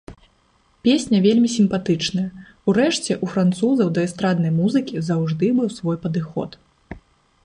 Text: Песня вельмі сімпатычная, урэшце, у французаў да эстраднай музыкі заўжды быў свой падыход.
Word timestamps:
Песня 0.85 1.17
вельмі 1.25 1.49
сімпатычная, 1.55 2.29
урэшце, 2.73 3.17
у 3.27 3.29
французаў 3.33 3.93
да 3.97 4.05
эстраднай 4.07 4.51
музыкі 4.61 5.05
заўжды 5.11 5.45
быў 5.61 5.67
свой 5.81 5.97
падыход. 6.07 6.57